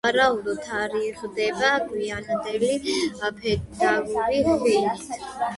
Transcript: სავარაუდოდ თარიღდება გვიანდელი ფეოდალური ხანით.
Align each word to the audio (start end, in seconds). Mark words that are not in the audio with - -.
სავარაუდოდ 0.03 0.61
თარიღდება 0.67 1.69
გვიანდელი 1.91 2.71
ფეოდალური 2.87 4.43
ხანით. 4.49 5.25